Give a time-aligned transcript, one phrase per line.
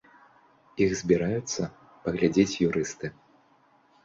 [0.85, 1.67] Іх збіраюцца
[2.09, 3.13] паглядзець юрысты.